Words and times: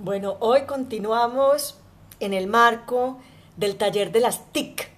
Bueno, 0.00 0.36
hoy 0.38 0.62
continuamos 0.62 1.74
en 2.20 2.32
el 2.32 2.46
marco 2.46 3.18
del 3.56 3.74
taller 3.74 4.12
de 4.12 4.20
las 4.20 4.52
TIC, 4.52 4.88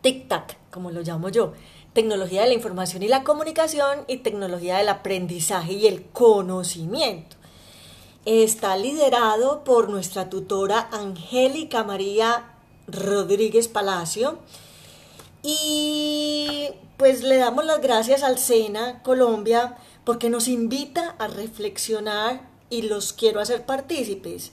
TIC-TAC, 0.00 0.56
como 0.70 0.90
lo 0.90 1.02
llamo 1.02 1.28
yo, 1.28 1.52
tecnología 1.92 2.40
de 2.40 2.48
la 2.48 2.54
información 2.54 3.02
y 3.02 3.08
la 3.08 3.24
comunicación 3.24 4.06
y 4.08 4.18
tecnología 4.18 4.78
del 4.78 4.88
aprendizaje 4.88 5.74
y 5.74 5.86
el 5.86 6.06
conocimiento. 6.06 7.36
Está 8.24 8.74
liderado 8.78 9.64
por 9.64 9.90
nuestra 9.90 10.30
tutora 10.30 10.88
Angélica 10.92 11.84
María 11.84 12.54
Rodríguez 12.88 13.68
Palacio. 13.68 14.38
Y 15.42 16.70
pues 16.96 17.22
le 17.22 17.36
damos 17.36 17.66
las 17.66 17.82
gracias 17.82 18.22
al 18.22 18.38
SENA 18.38 19.02
Colombia 19.02 19.76
porque 20.04 20.30
nos 20.30 20.48
invita 20.48 21.16
a 21.18 21.26
reflexionar 21.28 22.49
y 22.70 22.82
los 22.82 23.12
quiero 23.12 23.40
hacer 23.40 23.66
partícipes. 23.66 24.52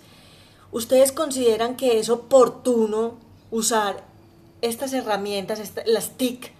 ¿Ustedes 0.71 1.11
consideran 1.11 1.77
que 1.77 1.99
es 1.99 2.09
oportuno 2.09 3.15
usar 3.51 4.03
estas 4.61 4.91
herramientas, 4.93 5.61
las 5.85 6.17
TIC, 6.17 6.51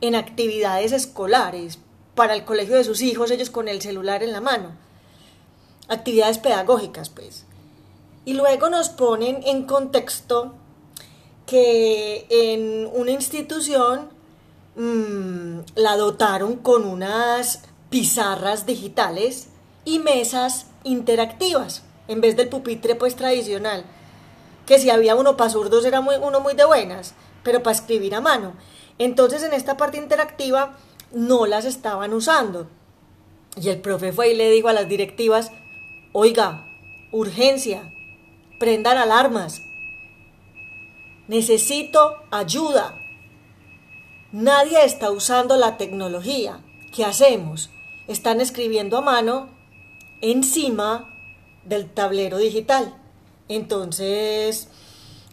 en 0.00 0.16
actividades 0.16 0.90
escolares 0.90 1.78
para 2.16 2.34
el 2.34 2.44
colegio 2.44 2.74
de 2.74 2.84
sus 2.84 3.02
hijos, 3.02 3.30
ellos 3.30 3.50
con 3.50 3.68
el 3.68 3.80
celular 3.80 4.22
en 4.22 4.32
la 4.32 4.40
mano? 4.40 4.72
Actividades 5.88 6.38
pedagógicas, 6.38 7.10
pues. 7.10 7.44
Y 8.24 8.34
luego 8.34 8.68
nos 8.68 8.88
ponen 8.88 9.42
en 9.44 9.64
contexto 9.64 10.54
que 11.46 12.26
en 12.30 12.88
una 12.94 13.10
institución 13.10 14.08
mmm, 14.76 15.60
la 15.74 15.96
dotaron 15.96 16.56
con 16.56 16.84
unas 16.84 17.60
pizarras 17.90 18.64
digitales 18.64 19.48
y 19.84 19.98
mesas 19.98 20.66
interactivas 20.84 21.82
en 22.08 22.20
vez 22.20 22.36
del 22.36 22.48
pupitre 22.48 22.94
pues 22.94 23.16
tradicional. 23.16 23.84
Que 24.66 24.78
si 24.78 24.90
había 24.90 25.16
uno 25.16 25.36
para 25.36 25.50
zurdos 25.50 25.84
era 25.84 26.00
uno 26.00 26.40
muy 26.40 26.54
de 26.54 26.64
buenas 26.64 27.14
pero 27.42 27.62
para 27.62 27.74
escribir 27.74 28.14
a 28.14 28.20
mano. 28.20 28.54
Entonces 28.98 29.42
en 29.42 29.52
esta 29.52 29.76
parte 29.76 29.98
interactiva 29.98 30.76
no 31.12 31.46
las 31.46 31.64
estaban 31.64 32.12
usando. 32.12 32.68
Y 33.60 33.68
el 33.68 33.80
profe 33.80 34.12
fue 34.12 34.30
y 34.30 34.36
le 34.36 34.50
dijo 34.50 34.68
a 34.68 34.72
las 34.72 34.88
directivas 34.88 35.50
oiga 36.12 36.66
urgencia 37.10 37.92
prendan 38.58 38.96
alarmas. 38.96 39.62
Necesito 41.28 42.22
ayuda. 42.30 42.98
Nadie 44.30 44.84
está 44.84 45.10
usando 45.10 45.56
la 45.56 45.76
tecnología. 45.76 46.60
¿qué 46.94 47.04
hacemos? 47.04 47.70
están 48.08 48.40
escribiendo 48.40 48.98
a 48.98 49.00
mano 49.00 49.48
encima 50.22 51.12
del 51.64 51.90
tablero 51.90 52.38
digital. 52.38 52.94
Entonces, 53.48 54.68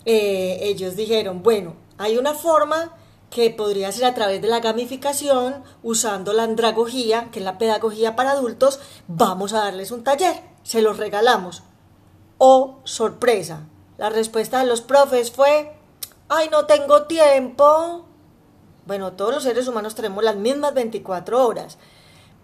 eh, 0.05 0.59
ellos 0.61 0.97
dijeron, 0.97 1.41
bueno, 1.41 1.75
hay 1.97 2.17
una 2.17 2.33
forma 2.33 2.97
que 3.29 3.51
podría 3.51 3.91
ser 3.91 4.05
a 4.05 4.15
través 4.15 4.41
de 4.41 4.47
la 4.47 4.59
gamificación, 4.59 5.63
usando 5.83 6.33
la 6.33 6.43
andragogía, 6.43 7.29
que 7.31 7.39
es 7.39 7.45
la 7.45 7.57
pedagogía 7.57 8.15
para 8.15 8.31
adultos, 8.31 8.79
vamos 9.07 9.53
a 9.53 9.59
darles 9.59 9.91
un 9.91 10.03
taller, 10.03 10.41
se 10.63 10.81
los 10.81 10.97
regalamos. 10.97 11.63
Oh, 12.37 12.79
sorpresa, 12.85 13.67
la 13.97 14.09
respuesta 14.09 14.59
de 14.59 14.65
los 14.65 14.81
profes 14.81 15.31
fue, 15.31 15.73
ay, 16.27 16.49
no 16.51 16.65
tengo 16.65 17.03
tiempo. 17.03 18.05
Bueno, 18.85 19.13
todos 19.13 19.33
los 19.33 19.43
seres 19.43 19.67
humanos 19.67 19.93
tenemos 19.93 20.23
las 20.23 20.35
mismas 20.35 20.73
24 20.73 21.45
horas, 21.45 21.77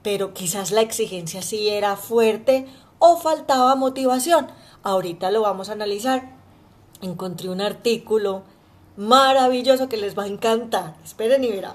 pero 0.05 0.35
quizás 0.35 0.69
la 0.69 0.81
exigencia 0.81 1.41
sí 1.41 1.67
era 1.67 1.95
fuerte 1.95 2.67
o 2.99 3.17
faltaba 3.17 3.75
motivación. 3.75 4.45
Ahorita 4.83 5.31
lo 5.31 5.41
vamos 5.41 5.69
a 5.69 5.71
analizar. 5.71 6.31
Encontré 7.01 7.49
un 7.49 7.59
artículo 7.59 8.43
maravilloso 8.97 9.89
que 9.89 9.97
les 9.97 10.15
va 10.15 10.25
a 10.25 10.27
encantar. 10.27 10.95
Esperen 11.03 11.43
y 11.43 11.49
verán. 11.49 11.73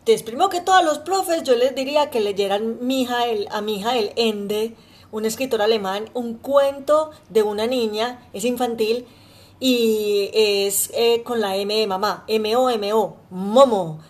Entonces, 0.00 0.22
primero 0.22 0.50
que 0.50 0.60
todos 0.60 0.84
los 0.84 0.98
profes, 0.98 1.44
yo 1.44 1.56
les 1.56 1.74
diría 1.74 2.10
que 2.10 2.20
leyeran 2.20 2.76
Mijael, 2.82 3.48
a 3.50 3.62
Mijael 3.62 4.12
Ende, 4.16 4.76
un 5.10 5.24
escritor 5.24 5.62
alemán, 5.62 6.10
un 6.12 6.34
cuento 6.34 7.10
de 7.30 7.42
una 7.42 7.66
niña, 7.66 8.28
es 8.34 8.44
infantil, 8.44 9.06
y 9.60 10.28
es 10.34 10.90
eh, 10.92 11.22
con 11.22 11.40
la 11.40 11.56
M 11.56 11.74
de 11.74 11.86
mamá, 11.86 12.24
M-O-M-O, 12.28 13.16
Momo. 13.30 14.00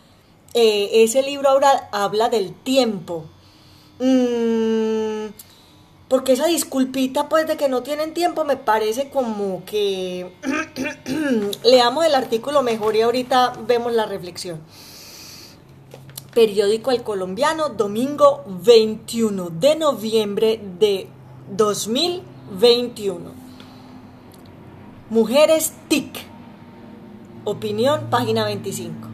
Eh, 0.52 1.04
ese 1.04 1.22
libro 1.22 1.48
ahora 1.50 1.88
habla 1.92 2.28
del 2.28 2.52
tiempo, 2.52 3.26
Mm, 3.98 5.28
porque 6.08 6.32
esa 6.34 6.46
disculpita 6.46 7.28
pues 7.28 7.46
de 7.46 7.56
que 7.56 7.68
no 7.68 7.82
tienen 7.82 8.12
tiempo 8.12 8.44
me 8.44 8.56
parece 8.56 9.08
como 9.08 9.64
que 9.64 10.32
leamos 11.64 12.04
el 12.04 12.14
artículo 12.14 12.62
mejor 12.62 12.94
y 12.94 13.00
ahorita 13.00 13.54
vemos 13.66 13.92
la 13.92 14.06
reflexión. 14.06 14.60
Periódico 16.34 16.90
El 16.90 17.02
Colombiano, 17.02 17.70
domingo 17.70 18.44
21 18.46 19.48
de 19.50 19.76
noviembre 19.76 20.60
de 20.78 21.08
2021. 21.56 23.46
Mujeres 25.08 25.72
TIC. 25.88 26.26
Opinión, 27.44 28.10
página 28.10 28.44
25. 28.44 29.08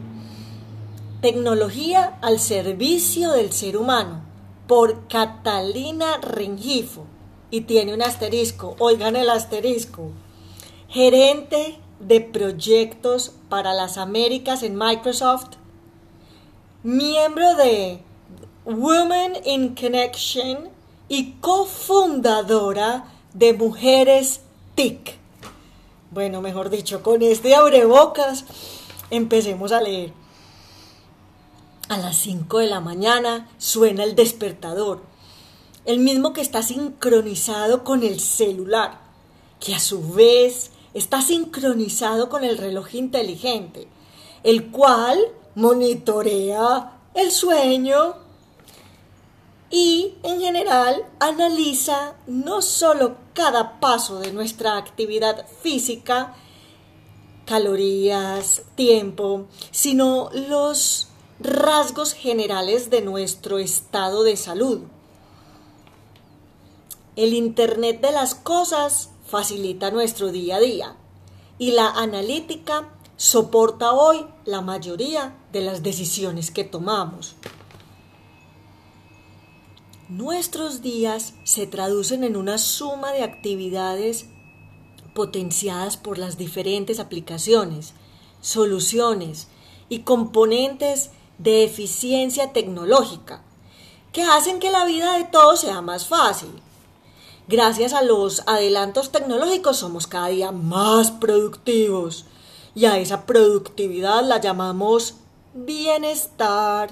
Tecnología 1.21 2.17
al 2.21 2.39
servicio 2.39 3.31
del 3.31 3.53
ser 3.53 3.77
humano 3.77 4.22
por 4.67 5.07
Catalina 5.07 6.17
Rengifo 6.17 7.05
y 7.51 7.61
tiene 7.61 7.93
un 7.93 8.01
asterisco, 8.01 8.75
oigan 8.79 9.15
el 9.15 9.29
asterisco, 9.29 10.11
gerente 10.89 11.79
de 11.99 12.21
proyectos 12.21 13.33
para 13.49 13.73
las 13.73 13.97
Américas 13.97 14.63
en 14.63 14.75
Microsoft, 14.75 15.51
miembro 16.83 17.55
de 17.55 17.99
Women 18.65 19.33
in 19.45 19.75
Connection 19.75 20.69
y 21.09 21.33
cofundadora 21.33 23.05
de 23.33 23.53
Mujeres 23.53 24.41
TIC. 24.75 25.17
Bueno, 26.11 26.41
mejor 26.41 26.69
dicho, 26.69 27.03
con 27.03 27.21
este 27.21 27.55
abrebocas 27.55 28.45
empecemos 29.09 29.71
a 29.71 29.81
leer. 29.81 30.22
A 31.89 31.97
las 31.97 32.15
5 32.17 32.59
de 32.59 32.67
la 32.67 32.79
mañana 32.79 33.49
suena 33.57 34.03
el 34.05 34.15
despertador, 34.15 35.03
el 35.85 35.99
mismo 35.99 36.31
que 36.31 36.39
está 36.39 36.63
sincronizado 36.63 37.83
con 37.83 38.03
el 38.03 38.21
celular, 38.21 39.01
que 39.59 39.75
a 39.75 39.79
su 39.79 40.13
vez 40.13 40.71
está 40.93 41.21
sincronizado 41.21 42.29
con 42.29 42.45
el 42.45 42.57
reloj 42.57 42.95
inteligente, 42.95 43.87
el 44.43 44.71
cual 44.71 45.19
monitorea 45.55 46.99
el 47.13 47.31
sueño 47.31 48.15
y 49.69 50.15
en 50.23 50.39
general 50.39 51.05
analiza 51.19 52.15
no 52.27 52.61
solo 52.61 53.17
cada 53.33 53.79
paso 53.81 54.19
de 54.19 54.31
nuestra 54.31 54.77
actividad 54.77 55.45
física, 55.61 56.35
calorías, 57.45 58.61
tiempo, 58.75 59.47
sino 59.71 60.29
los 60.31 61.09
rasgos 61.39 62.13
generales 62.13 62.89
de 62.89 63.01
nuestro 63.01 63.57
estado 63.57 64.23
de 64.23 64.37
salud. 64.37 64.81
El 67.15 67.33
Internet 67.33 68.01
de 68.01 68.11
las 68.11 68.35
Cosas 68.35 69.09
facilita 69.25 69.91
nuestro 69.91 70.31
día 70.31 70.57
a 70.57 70.59
día 70.59 70.95
y 71.57 71.71
la 71.71 71.89
analítica 71.89 72.89
soporta 73.17 73.93
hoy 73.93 74.25
la 74.45 74.61
mayoría 74.61 75.35
de 75.51 75.61
las 75.61 75.83
decisiones 75.83 76.51
que 76.51 76.63
tomamos. 76.63 77.35
Nuestros 80.09 80.81
días 80.81 81.33
se 81.43 81.65
traducen 81.65 82.23
en 82.23 82.35
una 82.35 82.57
suma 82.57 83.11
de 83.11 83.23
actividades 83.23 84.27
potenciadas 85.15 85.97
por 85.97 86.17
las 86.17 86.37
diferentes 86.37 86.99
aplicaciones, 86.99 87.93
soluciones 88.41 89.47
y 89.89 89.99
componentes 89.99 91.11
de 91.37 91.63
eficiencia 91.63 92.53
tecnológica, 92.53 93.41
que 94.11 94.23
hacen 94.23 94.59
que 94.59 94.71
la 94.71 94.85
vida 94.85 95.17
de 95.17 95.25
todos 95.25 95.61
sea 95.61 95.81
más 95.81 96.07
fácil. 96.07 96.51
Gracias 97.47 97.93
a 97.93 98.03
los 98.03 98.43
adelantos 98.47 99.11
tecnológicos 99.11 99.77
somos 99.77 100.07
cada 100.07 100.27
día 100.27 100.51
más 100.51 101.11
productivos 101.11 102.25
y 102.73 102.85
a 102.85 102.97
esa 102.97 103.25
productividad 103.25 104.23
la 104.23 104.39
llamamos 104.39 105.15
bienestar. 105.53 106.89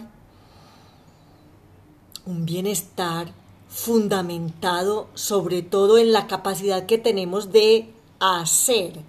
Un 2.25 2.45
bienestar 2.45 3.31
fundamentado 3.69 5.07
sobre 5.13 5.61
todo 5.61 5.97
en 5.97 6.11
la 6.11 6.27
capacidad 6.27 6.85
que 6.85 6.97
tenemos 6.97 7.51
de 7.51 7.94
hacer 8.19 8.99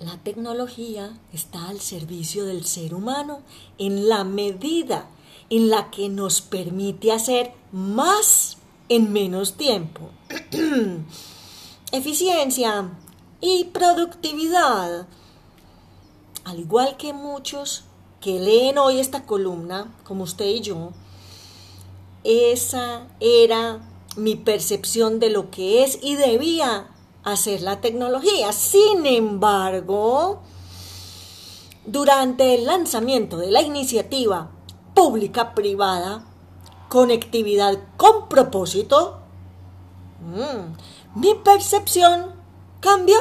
La 0.00 0.16
tecnología 0.16 1.14
está 1.30 1.68
al 1.68 1.78
servicio 1.78 2.46
del 2.46 2.64
ser 2.64 2.94
humano 2.94 3.42
en 3.76 4.08
la 4.08 4.24
medida 4.24 5.10
en 5.50 5.68
la 5.68 5.90
que 5.90 6.08
nos 6.08 6.40
permite 6.40 7.12
hacer 7.12 7.52
más 7.70 8.56
en 8.88 9.12
menos 9.12 9.58
tiempo. 9.58 10.08
Eficiencia 11.92 12.88
y 13.42 13.64
productividad. 13.64 15.06
Al 16.44 16.60
igual 16.60 16.96
que 16.96 17.12
muchos 17.12 17.84
que 18.22 18.40
leen 18.40 18.78
hoy 18.78 19.00
esta 19.00 19.26
columna, 19.26 19.94
como 20.04 20.24
usted 20.24 20.46
y 20.46 20.60
yo, 20.62 20.92
esa 22.24 23.06
era 23.20 23.86
mi 24.16 24.34
percepción 24.34 25.20
de 25.20 25.28
lo 25.28 25.50
que 25.50 25.84
es 25.84 25.98
y 26.00 26.14
debía 26.14 26.88
hacer 27.24 27.62
la 27.62 27.80
tecnología. 27.80 28.52
Sin 28.52 29.06
embargo, 29.06 30.40
durante 31.84 32.54
el 32.54 32.66
lanzamiento 32.66 33.38
de 33.38 33.50
la 33.50 33.62
iniciativa 33.62 34.50
pública-privada, 34.94 36.26
conectividad 36.88 37.78
con 37.96 38.28
propósito, 38.28 39.20
mm, 40.20 41.18
mi 41.20 41.34
percepción 41.34 42.34
cambió. 42.80 43.16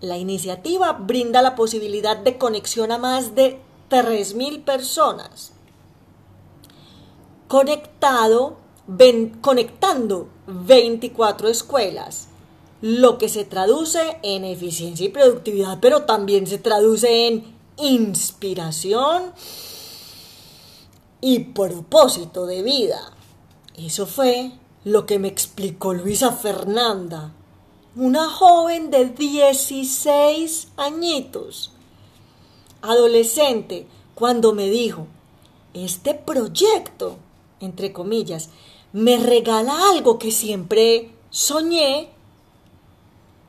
La 0.00 0.18
iniciativa 0.18 0.92
brinda 0.92 1.42
la 1.42 1.54
posibilidad 1.54 2.16
de 2.16 2.38
conexión 2.38 2.92
a 2.92 2.98
más 2.98 3.34
de 3.34 3.60
3.000 3.88 4.62
personas. 4.62 5.52
Conectado, 7.48 8.58
conectando 9.40 10.28
24 10.46 11.48
escuelas, 11.48 12.28
lo 12.80 13.18
que 13.18 13.28
se 13.28 13.44
traduce 13.44 14.18
en 14.22 14.44
eficiencia 14.44 15.06
y 15.06 15.10
productividad, 15.10 15.78
pero 15.80 16.02
también 16.04 16.46
se 16.46 16.58
traduce 16.58 17.26
en 17.26 17.56
inspiración 17.78 19.32
y 21.20 21.40
propósito 21.40 22.46
de 22.46 22.62
vida. 22.62 23.12
Eso 23.76 24.06
fue 24.06 24.52
lo 24.84 25.04
que 25.06 25.18
me 25.18 25.28
explicó 25.28 25.92
Luisa 25.92 26.32
Fernanda, 26.32 27.32
una 27.96 28.28
joven 28.28 28.90
de 28.90 29.06
16 29.06 30.68
añitos, 30.76 31.72
adolescente, 32.82 33.86
cuando 34.14 34.52
me 34.52 34.70
dijo, 34.70 35.06
este 35.74 36.14
proyecto, 36.14 37.16
entre 37.60 37.92
comillas, 37.92 38.50
me 38.96 39.18
regala 39.18 39.90
algo 39.90 40.18
que 40.18 40.32
siempre 40.32 41.10
soñé, 41.28 42.08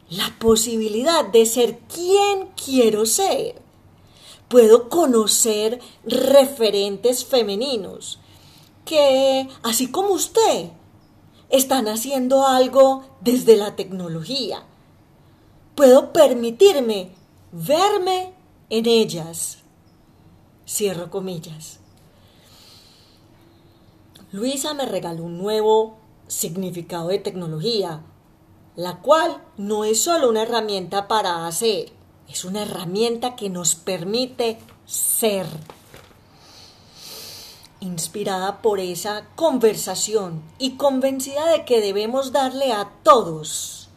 la 0.09 0.37
posibilidad 0.39 1.23
de 1.23 1.45
ser 1.45 1.79
quien 1.79 2.49
quiero 2.61 3.05
ser. 3.05 3.61
Puedo 4.49 4.89
conocer 4.89 5.79
referentes 6.03 7.23
femeninos 7.23 8.19
que, 8.83 9.47
así 9.63 9.89
como 9.89 10.09
usted, 10.09 10.71
están 11.47 11.87
haciendo 11.87 12.45
algo 12.45 13.05
desde 13.21 13.55
la 13.55 13.77
tecnología. 13.77 14.65
Puedo 15.75 16.11
permitirme 16.11 17.11
verme 17.53 18.33
en 18.69 18.85
ellas. 18.85 19.59
Cierro 20.67 21.09
comillas. 21.09 21.79
Luisa 24.31 24.73
me 24.73 24.85
regaló 24.85 25.23
un 25.23 25.37
nuevo 25.37 25.97
significado 26.27 27.07
de 27.07 27.19
tecnología, 27.19 28.01
la 28.75 28.97
cual 28.97 29.41
no 29.55 29.85
es 29.85 30.01
solo 30.01 30.29
una 30.29 30.43
herramienta 30.43 31.07
para 31.07 31.47
hacer, 31.47 31.93
es 32.27 32.43
una 32.43 32.63
herramienta 32.63 33.37
que 33.37 33.49
nos 33.49 33.75
permite 33.75 34.59
ser. 34.85 35.47
Inspirada 37.79 38.61
por 38.61 38.81
esa 38.81 39.27
conversación 39.37 40.43
y 40.57 40.71
convencida 40.71 41.45
de 41.49 41.63
que 41.63 41.79
debemos 41.79 42.33
darle 42.33 42.73
a 42.73 42.91
todos 43.03 43.87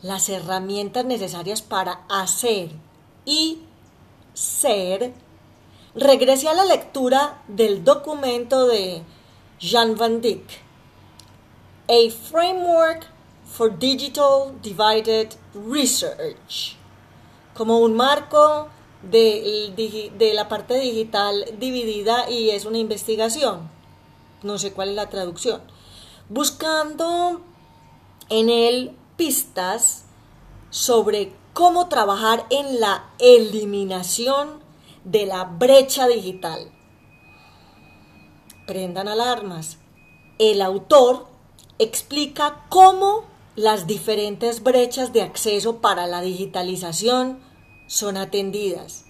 las 0.00 0.28
herramientas 0.28 1.04
necesarias 1.04 1.62
para 1.62 2.04
hacer 2.08 2.70
y 3.24 3.58
ser, 4.32 5.12
regrese 5.96 6.48
a 6.48 6.54
la 6.54 6.66
lectura 6.66 7.42
del 7.48 7.82
documento 7.82 8.68
de 8.68 9.02
Jean 9.58 9.96
Van 9.96 10.20
Dyck, 10.20 10.60
A 11.88 12.10
Framework 12.10 13.06
for 13.46 13.70
Digital 13.70 14.52
Divided 14.60 15.34
Research, 15.54 16.76
como 17.54 17.78
un 17.78 17.94
marco 17.94 18.68
de, 19.02 20.32
la 20.34 20.48
parte 20.48 20.78
digital 20.78 21.46
dividida 21.58 22.28
y 22.28 22.50
es 22.50 22.66
una 22.66 22.76
investigación. 22.76 23.70
No 24.42 24.58
sé 24.58 24.74
cuál 24.74 24.90
es 24.90 24.94
la 24.94 25.08
traducción. 25.08 25.62
Buscando 26.28 27.40
en 28.28 28.50
él 28.50 28.94
pistas 29.16 30.04
sobre 30.68 31.32
cómo 31.54 31.88
trabajar 31.88 32.44
en 32.50 32.78
la 32.78 33.06
eliminación 33.18 34.60
de 35.04 35.24
la 35.24 35.44
brecha 35.44 36.06
digital. 36.08 36.75
Prendan 38.66 39.08
alarmas. 39.08 39.78
El 40.38 40.60
autor 40.60 41.26
explica 41.78 42.64
cómo 42.68 43.24
las 43.54 43.86
diferentes 43.86 44.62
brechas 44.62 45.12
de 45.12 45.22
acceso 45.22 45.78
para 45.78 46.06
la 46.06 46.20
digitalización 46.20 47.40
son 47.86 48.16
atendidas, 48.16 49.04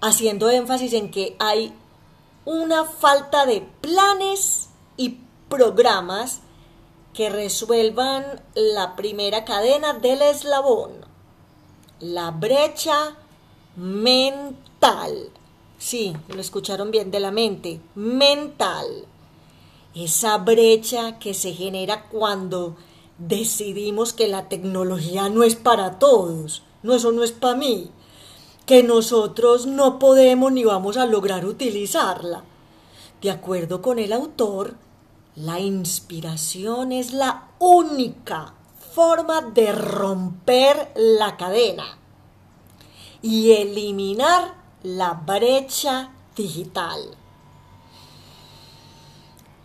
haciendo 0.00 0.50
énfasis 0.50 0.92
en 0.94 1.10
que 1.10 1.36
hay 1.38 1.72
una 2.44 2.84
falta 2.84 3.46
de 3.46 3.60
planes 3.80 4.70
y 4.96 5.20
programas 5.48 6.40
que 7.12 7.30
resuelvan 7.30 8.42
la 8.54 8.96
primera 8.96 9.44
cadena 9.44 9.92
del 9.92 10.22
eslabón, 10.22 10.92
la 12.00 12.30
brecha 12.30 13.16
mental. 13.76 15.30
Sí, 15.78 16.12
lo 16.28 16.40
escucharon 16.40 16.90
bien, 16.90 17.10
de 17.12 17.20
la 17.20 17.30
mente, 17.30 17.80
mental. 17.94 18.86
Esa 19.94 20.38
brecha 20.38 21.18
que 21.18 21.34
se 21.34 21.52
genera 21.52 22.08
cuando 22.08 22.76
decidimos 23.18 24.12
que 24.12 24.28
la 24.28 24.48
tecnología 24.48 25.28
no 25.28 25.44
es 25.44 25.54
para 25.54 25.98
todos, 25.98 26.62
no, 26.82 26.94
eso 26.94 27.12
no 27.12 27.22
es 27.22 27.32
para 27.32 27.56
mí, 27.56 27.90
que 28.66 28.82
nosotros 28.82 29.66
no 29.66 29.98
podemos 29.98 30.52
ni 30.52 30.64
vamos 30.64 30.96
a 30.96 31.06
lograr 31.06 31.46
utilizarla. 31.46 32.44
De 33.22 33.30
acuerdo 33.30 33.80
con 33.80 33.98
el 33.98 34.12
autor, 34.12 34.74
la 35.36 35.60
inspiración 35.60 36.92
es 36.92 37.12
la 37.12 37.48
única 37.60 38.54
forma 38.92 39.42
de 39.42 39.72
romper 39.72 40.92
la 40.96 41.36
cadena 41.36 41.98
y 43.22 43.52
eliminar 43.52 44.54
la 44.82 45.14
brecha 45.14 46.12
digital. 46.36 47.16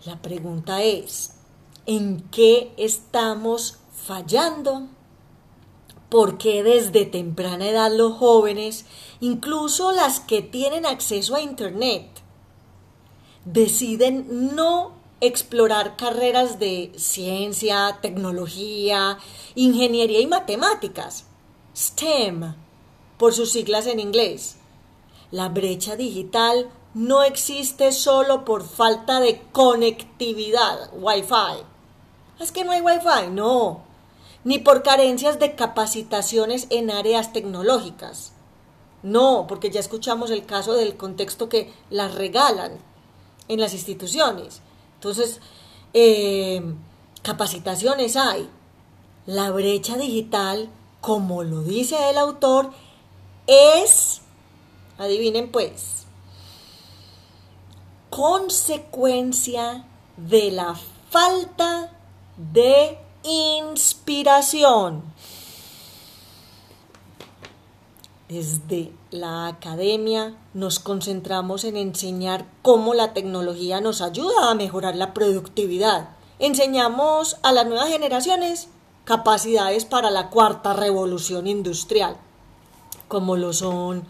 La 0.06 0.22
pregunta 0.22 0.82
es, 0.82 1.36
¿en 1.86 2.22
qué 2.30 2.74
estamos 2.78 3.78
fallando? 3.94 4.88
porque 6.14 6.62
desde 6.62 7.08
temprana 7.08 7.68
edad 7.68 7.92
los 7.92 8.14
jóvenes, 8.14 8.86
incluso 9.20 9.92
las 9.94 10.20
que 10.20 10.44
tienen 10.44 10.86
acceso 10.86 11.34
a 11.34 11.42
Internet, 11.42 12.08
deciden 13.46 14.56
no 14.56 14.92
explorar 15.22 15.98
carreras 15.98 16.60
de 16.60 16.92
ciencia, 16.98 17.98
tecnología, 18.04 19.18
ingeniería 19.56 20.20
y 20.20 20.28
matemáticas, 20.28 21.26
STEM, 21.76 22.54
por 23.18 23.34
sus 23.34 23.52
siglas 23.52 23.88
en 23.88 24.00
inglés. 24.00 24.58
La 25.34 25.50
brecha 25.50 25.98
digital 25.98 26.70
no 26.94 27.24
existe 27.24 27.92
solo 27.92 28.46
por 28.46 28.64
falta 28.64 29.20
de 29.20 29.42
conectividad, 29.52 30.92
Wi-Fi. 30.94 31.64
Es 32.40 32.52
que 32.52 32.64
no 32.64 32.72
hay 32.72 32.82
Wi-Fi, 32.82 33.32
no 33.32 33.82
ni 34.44 34.60
por 34.60 34.84
carencias 34.84 35.40
de 35.40 35.56
capacitaciones 35.56 36.68
en 36.70 36.92
áreas 36.92 37.34
tecnológicas. 37.34 38.34
No, 39.02 39.46
porque 39.48 39.70
ya 39.70 39.80
escuchamos 39.80 40.32
el 40.32 40.46
caso 40.46 40.74
del 40.74 40.96
contexto 40.96 41.50
que 41.50 41.74
las 41.90 42.16
regalan 42.16 42.74
en 43.48 43.60
las 43.60 43.74
instituciones. 43.74 44.62
Entonces, 44.96 45.40
eh, 45.94 46.62
capacitaciones 47.22 48.16
hay. 48.16 48.50
La 49.26 49.52
brecha 49.52 49.98
digital, 49.98 50.70
como 51.02 51.44
lo 51.44 51.62
dice 51.62 52.10
el 52.10 52.18
autor, 52.18 52.72
es, 53.48 54.22
adivinen 55.04 55.52
pues, 55.52 56.06
consecuencia 58.10 59.86
de 60.18 60.52
la 60.52 60.76
falta 61.10 61.92
de 62.38 62.98
inspiración. 63.24 65.04
Desde 68.30 68.92
la 69.12 69.48
academia 69.48 70.36
nos 70.54 70.80
concentramos 70.80 71.64
en 71.66 71.78
enseñar 71.78 72.46
cómo 72.62 72.94
la 72.94 73.14
tecnología 73.14 73.80
nos 73.82 74.02
ayuda 74.02 74.50
a 74.50 74.56
mejorar 74.56 74.96
la 74.96 75.14
productividad, 75.14 76.10
enseñamos 76.40 77.38
a 77.44 77.52
las 77.52 77.68
nuevas 77.68 77.90
generaciones 77.90 78.70
capacidades 79.06 79.86
para 79.86 80.10
la 80.10 80.30
cuarta 80.30 80.74
revolución 80.74 81.48
industrial, 81.48 82.18
como 83.08 83.36
lo 83.36 83.54
son 83.54 84.08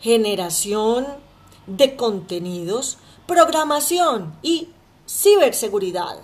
generación 0.00 1.06
de 1.66 1.96
contenidos, 1.96 2.98
programación 3.26 4.34
y 4.42 4.68
ciberseguridad. 5.06 6.18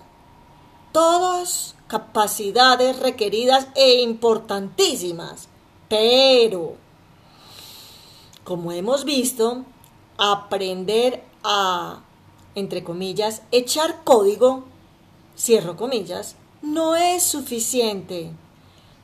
Todas 0.91 1.75
capacidades 1.87 2.99
requeridas 2.99 3.67
e 3.75 4.01
importantísimas. 4.01 5.49
Pero, 5.89 6.75
como 8.43 8.71
hemos 8.71 9.05
visto, 9.05 9.65
aprender 10.17 11.23
a, 11.43 12.01
entre 12.55 12.83
comillas, 12.83 13.43
echar 13.51 14.03
código, 14.03 14.63
cierro 15.37 15.75
comillas, 15.75 16.35
no 16.61 16.95
es 16.95 17.23
suficiente 17.23 18.31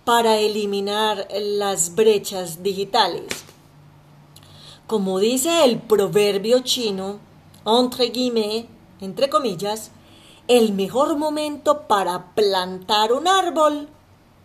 para 0.06 0.38
eliminar 0.38 1.28
las 1.32 1.94
brechas 1.94 2.64
digitales. 2.64 3.28
Como 4.92 5.20
dice 5.20 5.64
el 5.64 5.80
proverbio 5.80 6.60
chino, 6.64 7.22
entre 7.66 8.08
guillemets, 8.08 8.68
entre 9.00 9.30
comillas, 9.30 9.92
el 10.50 10.74
mejor 10.74 11.16
momento 11.16 11.88
para 11.88 12.36
plantar 12.36 13.14
un 13.14 13.26
árbol 13.26 13.88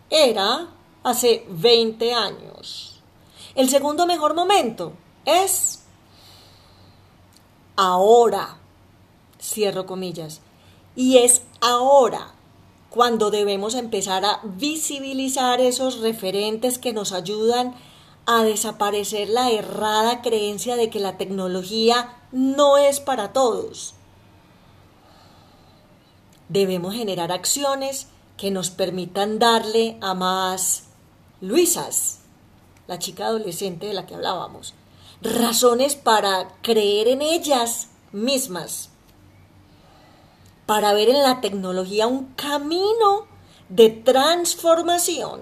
era 0.09 0.69
hace 1.03 1.45
20 1.49 2.13
años. 2.13 3.01
El 3.55 3.67
segundo 3.67 4.05
mejor 4.05 4.35
momento 4.35 4.93
es 5.25 5.83
ahora, 7.75 8.57
cierro 9.41 9.85
comillas, 9.85 10.39
y 10.95 11.17
es 11.17 11.41
ahora 11.59 12.35
cuando 12.89 13.31
debemos 13.31 13.75
empezar 13.75 14.23
a 14.23 14.39
visibilizar 14.45 15.59
esos 15.59 15.99
referentes 15.99 16.79
que 16.79 16.93
nos 16.93 17.11
ayudan 17.11 17.67
a 17.67 17.96
desaparecer 18.35 19.29
la 19.29 19.51
errada 19.51 20.21
creencia 20.21 20.75
de 20.75 20.89
que 20.89 20.99
la 20.99 21.17
tecnología 21.17 22.17
no 22.31 22.77
es 22.77 22.99
para 22.99 23.31
todos. 23.33 23.93
Debemos 26.49 26.93
generar 26.93 27.31
acciones 27.31 28.07
que 28.37 28.51
nos 28.51 28.69
permitan 28.69 29.39
darle 29.39 29.97
a 30.01 30.13
más 30.13 30.83
Luisas, 31.41 32.19
la 32.87 32.99
chica 32.99 33.27
adolescente 33.27 33.87
de 33.87 33.93
la 33.93 34.05
que 34.05 34.15
hablábamos, 34.15 34.73
razones 35.21 35.95
para 35.95 36.49
creer 36.61 37.07
en 37.07 37.21
ellas 37.21 37.89
mismas, 38.11 38.89
para 40.65 40.93
ver 40.93 41.09
en 41.09 41.21
la 41.21 41.41
tecnología 41.41 42.07
un 42.07 42.33
camino 42.35 43.25
de 43.69 43.89
transformación, 43.89 45.41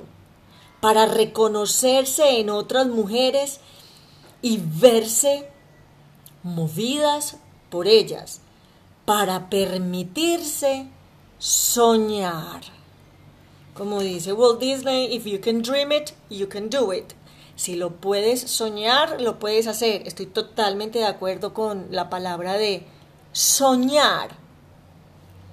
para 0.85 1.07
reconocerse 1.07 2.39
en 2.39 2.51
otras 2.51 2.85
mujeres 2.85 3.59
y 4.43 4.59
verse 4.61 5.49
movidas 6.43 7.37
por 7.71 7.87
ellas, 7.87 8.41
para 9.03 9.49
permitirse 9.49 10.85
soñar. 11.39 12.61
Como 13.73 13.99
dice 13.99 14.31
Walt 14.31 14.59
Disney, 14.59 15.11
if 15.11 15.25
you 15.25 15.41
can 15.41 15.63
dream 15.63 15.91
it, 15.91 16.11
you 16.29 16.47
can 16.47 16.69
do 16.69 16.93
it. 16.93 17.13
Si 17.55 17.75
lo 17.75 17.95
puedes 17.95 18.41
soñar, 18.41 19.19
lo 19.19 19.39
puedes 19.39 19.65
hacer. 19.65 20.07
Estoy 20.07 20.27
totalmente 20.27 20.99
de 20.99 21.05
acuerdo 21.05 21.55
con 21.55 21.87
la 21.89 22.11
palabra 22.11 22.53
de 22.53 22.85
soñar. 23.31 24.35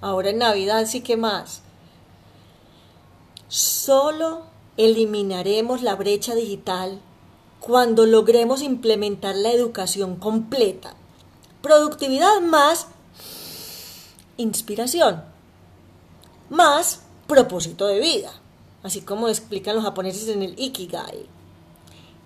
Ahora 0.03 0.29
en 0.29 0.37
Navidad 0.37 0.85
sí 0.85 1.01
que 1.01 1.17
más. 1.17 1.63
Solo 3.49 4.52
eliminaremos 4.77 5.83
la 5.83 5.95
brecha 5.97 6.35
digital 6.35 7.01
cuando 7.61 8.07
logremos 8.07 8.63
implementar 8.63 9.37
la 9.37 9.53
educación 9.53 10.17
completa. 10.17 10.95
Productividad 11.61 12.41
más 12.41 12.89
inspiración. 14.37 15.23
Más 16.51 17.03
propósito 17.27 17.87
de 17.87 18.01
vida, 18.01 18.33
así 18.83 19.01
como 19.03 19.29
explican 19.29 19.77
los 19.77 19.85
japoneses 19.85 20.29
en 20.29 20.43
el 20.43 20.59
Ikigai. 20.59 21.27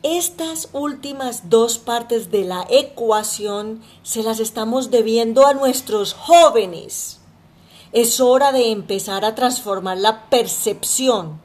Estas 0.03 0.69
últimas 0.73 1.50
dos 1.50 1.79
partes 1.79 2.31
de 2.31 2.45
la 2.45 2.67
ecuación 2.71 3.83
se 4.03 4.23
las 4.23 4.41
estamos 4.41 4.91
debiendo 4.91 5.47
a 5.47 5.55
nuestros 5.55 6.15
jóvenes. 6.15 7.19
Es 7.93 8.21
hora 8.21 8.53
de 8.53 8.71
empezar 8.71 9.25
a 9.25 9.35
transformar 9.35 9.99
la 9.99 10.29
percepción 10.29 11.41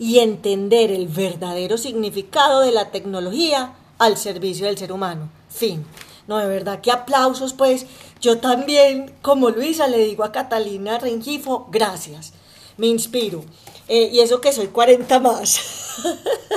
y 0.00 0.18
entender 0.18 0.90
el 0.90 1.06
verdadero 1.06 1.78
significado 1.78 2.62
de 2.62 2.72
la 2.72 2.90
tecnología 2.90 3.74
al 3.98 4.16
servicio 4.16 4.66
del 4.66 4.78
ser 4.78 4.90
humano. 4.90 5.30
Fin. 5.48 5.86
No, 6.26 6.38
de 6.38 6.48
verdad, 6.48 6.80
qué 6.80 6.90
aplausos, 6.90 7.52
pues. 7.52 7.86
Yo 8.20 8.38
también, 8.38 9.14
como 9.22 9.50
Luisa, 9.50 9.86
le 9.86 9.98
digo 9.98 10.24
a 10.24 10.32
Catalina 10.32 10.98
Rengifo, 10.98 11.68
gracias 11.70 12.32
me 12.80 12.86
inspiro. 12.86 13.44
Eh, 13.88 14.10
y 14.12 14.20
eso 14.20 14.40
que 14.40 14.52
soy 14.52 14.68
40 14.68 15.20
más. 15.20 15.60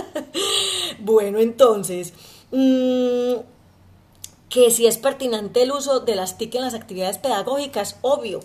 bueno, 0.99 1.39
entonces, 1.39 2.13
mm, 2.51 3.33
que 4.53 4.69
si 4.69 4.85
es 4.85 4.99
pertinente 4.99 5.63
el 5.63 5.71
uso 5.71 6.01
de 6.01 6.13
las 6.13 6.37
TIC 6.37 6.53
en 6.53 6.61
las 6.61 6.75
actividades 6.75 7.17
pedagógicas, 7.17 7.97
obvio. 8.03 8.39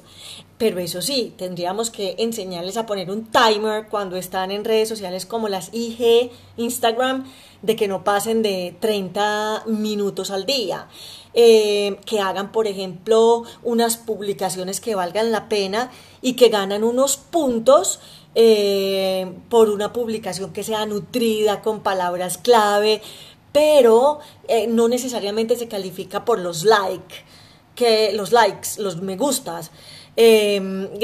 Pero 0.57 0.79
eso 0.79 1.03
sí, 1.03 1.35
tendríamos 1.37 1.91
que 1.91 2.15
enseñarles 2.17 2.79
a 2.79 2.87
poner 2.87 3.11
un 3.11 3.27
timer 3.27 3.89
cuando 3.91 4.17
están 4.17 4.51
en 4.51 4.65
redes 4.65 4.89
sociales 4.89 5.27
como 5.27 5.51
las 5.51 5.69
IG, 5.75 6.31
Instagram, 6.57 7.31
de 7.61 7.77
que 7.77 7.89
no 7.89 8.05
pasen 8.05 8.41
de 8.41 8.75
30 8.81 9.65
minutos 9.67 10.31
al 10.31 10.47
día. 10.47 10.89
Eh, 11.35 11.99
que 12.07 12.21
hagan, 12.21 12.53
por 12.53 12.67
ejemplo, 12.67 13.45
unas 13.63 13.99
publicaciones 13.99 14.81
que 14.81 14.95
valgan 14.95 15.31
la 15.31 15.51
pena 15.51 15.91
y 16.23 16.33
que 16.33 16.49
ganan 16.49 16.85
unos 16.85 17.19
puntos 17.19 18.01
eh, 18.35 19.33
por 19.49 19.69
una 19.69 19.93
publicación 19.93 20.53
que 20.53 20.63
sea 20.63 20.87
nutrida 20.87 21.61
con 21.61 21.81
palabras 21.81 22.39
clave, 22.39 23.03
pero 23.53 24.21
eh, 24.47 24.67
no 24.67 24.89
necesariamente 24.89 25.57
se 25.57 25.69
califica 25.69 26.25
por 26.25 26.39
los 26.39 26.65
likes, 26.65 27.25
que 27.75 28.13
los 28.13 28.33
likes, 28.33 28.71
los 28.79 29.01
me 29.01 29.17
gustas 29.17 29.71
de, 30.17 30.99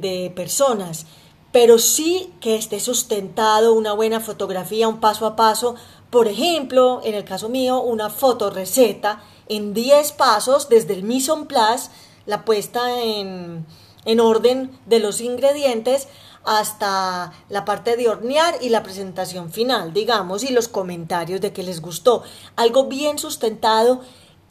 de 0.00 0.32
personas 0.34 1.06
pero 1.54 1.78
sí 1.78 2.32
que 2.40 2.56
esté 2.56 2.80
sustentado 2.80 3.74
una 3.74 3.92
buena 3.92 4.18
fotografía, 4.18 4.88
un 4.88 4.98
paso 4.98 5.24
a 5.24 5.36
paso. 5.36 5.76
Por 6.10 6.26
ejemplo, 6.26 7.00
en 7.04 7.14
el 7.14 7.22
caso 7.22 7.48
mío, 7.48 7.80
una 7.80 8.10
foto 8.10 8.50
receta 8.50 9.22
en 9.48 9.72
10 9.72 10.10
pasos 10.14 10.68
desde 10.68 10.94
el 10.94 11.04
mise 11.04 11.30
en 11.30 11.46
place, 11.46 11.90
la 12.26 12.44
puesta 12.44 13.00
en, 13.00 13.64
en 14.04 14.18
orden 14.18 14.76
de 14.86 14.98
los 14.98 15.20
ingredientes 15.20 16.08
hasta 16.44 17.32
la 17.48 17.64
parte 17.64 17.96
de 17.96 18.08
hornear 18.08 18.56
y 18.60 18.68
la 18.68 18.82
presentación 18.82 19.50
final, 19.50 19.92
digamos, 19.92 20.44
y 20.44 20.52
los 20.52 20.68
comentarios 20.68 21.40
de 21.40 21.52
que 21.52 21.62
les 21.62 21.80
gustó. 21.80 22.22
Algo 22.56 22.84
bien 22.84 23.18
sustentado 23.18 24.00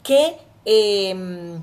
que 0.02 0.36
em, 0.64 1.62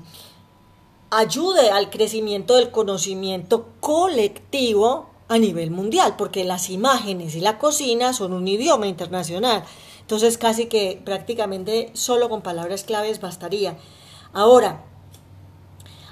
ayude 1.10 1.70
al 1.70 1.90
crecimiento 1.90 2.56
del 2.56 2.70
conocimiento 2.70 3.68
colectivo 3.80 5.10
a 5.28 5.38
nivel 5.38 5.70
mundial, 5.70 6.14
porque 6.16 6.44
las 6.44 6.70
imágenes 6.70 7.34
y 7.34 7.40
la 7.40 7.58
cocina 7.58 8.12
son 8.12 8.32
un 8.32 8.48
idioma 8.48 8.86
internacional. 8.86 9.64
Entonces 10.00 10.38
casi 10.38 10.66
que 10.66 11.00
prácticamente 11.04 11.90
solo 11.94 12.28
con 12.28 12.42
palabras 12.42 12.84
claves 12.84 13.20
bastaría. 13.20 13.76
Ahora, 14.32 14.84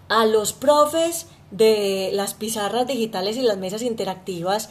a 0.08 0.26
los 0.26 0.52
profes 0.52 1.26
de 1.50 2.10
las 2.12 2.34
pizarras 2.34 2.86
digitales 2.86 3.36
y 3.36 3.42
las 3.42 3.58
mesas 3.58 3.82
interactivas 3.82 4.68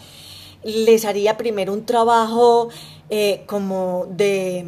les 0.64 1.06
haría 1.06 1.38
primero 1.38 1.74
un 1.74 1.86
trabajo 1.86 2.70
eh, 3.10 3.44
como 3.48 4.08
de, 4.10 4.66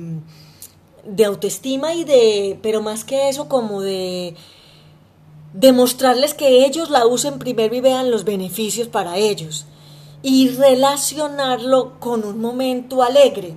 de 1.06 1.26
autoestima 1.26 1.94
y 1.94 2.04
de, 2.04 2.60
pero 2.62 2.82
más 2.82 3.04
que 3.04 3.30
eso, 3.30 3.50
como 3.50 3.82
de 3.82 4.36
demostrarles 5.54 6.34
que 6.34 6.66
ellos 6.66 6.90
la 6.90 7.06
usen 7.06 7.40
primero 7.40 7.76
y 7.76 7.82
vean 7.82 8.12
los 8.12 8.24
beneficios 8.24 8.88
para 8.88 9.18
ellos. 9.18 9.66
Y 10.24 10.50
relacionarlo 10.50 12.00
con 12.00 12.24
un 12.24 12.40
momento 12.40 13.02
alegre. 13.02 13.56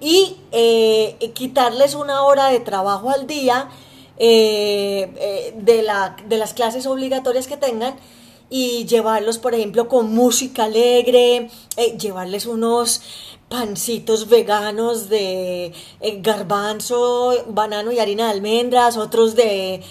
Y 0.00 0.36
eh, 0.50 1.32
quitarles 1.34 1.94
una 1.94 2.22
hora 2.22 2.48
de 2.48 2.60
trabajo 2.60 3.10
al 3.10 3.26
día 3.26 3.70
eh, 4.18 5.12
eh, 5.16 5.54
de, 5.56 5.82
la, 5.82 6.16
de 6.28 6.36
las 6.36 6.54
clases 6.54 6.86
obligatorias 6.86 7.46
que 7.46 7.56
tengan 7.56 7.94
y 8.50 8.84
llevarlos, 8.84 9.38
por 9.38 9.54
ejemplo, 9.54 9.88
con 9.88 10.14
música 10.14 10.64
alegre, 10.64 11.48
llevarles 11.98 12.44
unos 12.44 13.00
pancitos 13.48 14.28
veganos 14.28 15.08
de 15.08 15.72
garbanzo, 16.18 17.32
banano 17.48 17.92
y 17.92 17.98
harina 17.98 18.26
de 18.26 18.32
almendras, 18.32 18.98
otros 18.98 19.36
de 19.36 19.82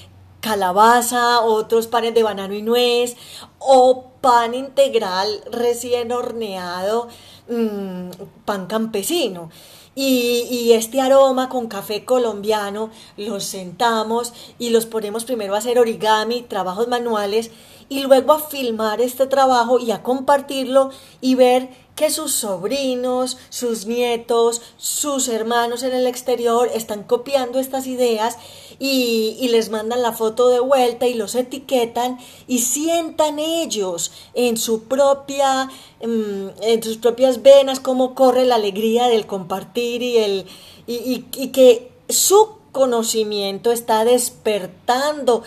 calabaza, 0.42 1.42
otros 1.42 1.88
panes 1.88 2.14
de 2.14 2.24
banano 2.24 2.54
y 2.54 2.62
nuez, 2.62 3.16
o 3.60 4.12
pan 4.20 4.54
integral 4.54 5.42
recién 5.52 6.12
horneado, 6.12 7.08
mm, 7.48 8.10
pan 8.46 8.66
campesino. 8.66 9.50
Y, 9.94 10.48
y, 10.50 10.72
este 10.72 11.02
aroma 11.02 11.50
con 11.50 11.68
café 11.68 12.06
colombiano, 12.06 12.92
los 13.18 13.44
sentamos 13.44 14.34
y 14.58 14.70
los 14.70 14.86
ponemos 14.86 15.26
primero 15.26 15.54
a 15.54 15.58
hacer 15.58 15.78
origami, 15.80 16.44
trabajos 16.44 16.88
manuales, 16.88 17.52
y 17.92 18.00
luego 18.00 18.32
a 18.32 18.40
filmar 18.40 19.02
este 19.02 19.28
trabajo 19.28 19.78
y 19.78 19.92
a 19.92 20.02
compartirlo 20.02 20.92
y 21.20 21.36
ver 21.36 21.68
que 21.98 22.10
sus 22.10 22.32
sobrinos, 22.32 23.38
sus 23.50 23.86
nietos, 23.86 24.62
sus 24.78 25.28
hermanos 25.28 25.84
en 25.84 25.94
el 25.94 26.08
exterior 26.08 26.70
están 26.74 27.04
copiando 27.04 27.60
estas 27.60 27.88
ideas 27.88 28.38
y, 28.80 29.46
les 29.50 29.70
mandan 29.72 30.02
la 30.02 30.14
foto 30.14 30.48
de 30.48 30.62
vuelta 30.62 31.06
y 31.06 31.16
los 31.16 31.36
etiquetan 31.36 32.18
y 32.48 32.60
sientan 32.60 33.40
ellos 33.40 34.14
en 34.36 34.56
su 34.56 34.86
propia, 34.86 35.66
mm, 36.02 36.48
en 36.62 36.82
sus 36.82 36.96
propias 36.96 37.42
venas 37.42 37.82
cómo 37.82 38.16
corre 38.16 38.46
la 38.46 38.56
alegría 38.56 39.10
del 39.10 39.28
compartir 39.28 40.02
y 40.02 40.18
el 40.18 40.46
y, 40.88 41.26
y 41.36 41.48
que 41.50 41.92
su 42.08 42.52
conocimiento 42.72 43.74
está 43.74 44.06
despertando 44.06 45.44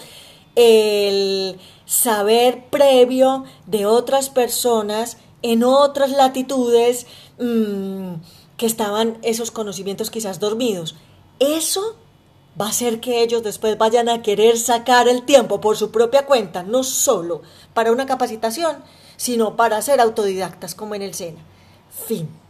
el 0.57 1.59
saber 1.87 2.65
previo 2.71 3.45
de 3.67 3.87
otras 3.87 4.31
personas 4.31 5.19
en 5.43 5.63
otras 5.65 6.11
latitudes 6.11 7.07
mm, 7.39 8.15
que 8.57 8.67
estaban 8.67 9.19
esos 9.23 9.51
conocimientos 9.51 10.11
quizás 10.11 10.41
dormidos. 10.41 10.95
Eso 11.39 11.97
va 12.61 12.67
a 12.67 12.71
hacer 12.71 13.01
que 13.01 13.23
ellos 13.23 13.43
después 13.43 13.77
vayan 13.77 14.09
a 14.09 14.23
querer 14.23 14.59
sacar 14.59 15.09
el 15.09 15.25
tiempo 15.25 15.61
por 15.61 15.77
su 15.77 15.91
propia 15.91 16.27
cuenta, 16.27 16.63
no 16.63 16.85
solo 16.85 17.43
para 17.75 17.93
una 17.93 18.07
capacitación, 18.07 18.77
sino 19.17 19.57
para 19.57 19.83
ser 19.83 20.01
autodidactas 20.01 20.75
como 20.75 20.95
en 20.95 21.03
el 21.03 21.15
SENA. 21.15 21.43
Fin. 21.91 22.44